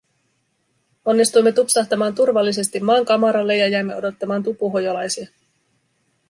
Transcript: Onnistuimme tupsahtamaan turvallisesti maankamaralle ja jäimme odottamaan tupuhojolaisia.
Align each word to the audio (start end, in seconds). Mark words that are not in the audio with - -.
Onnistuimme 1.05 1.51
tupsahtamaan 1.51 2.15
turvallisesti 2.15 2.79
maankamaralle 2.79 3.57
ja 3.57 3.67
jäimme 3.67 3.95
odottamaan 3.95 4.43
tupuhojolaisia. 4.43 5.27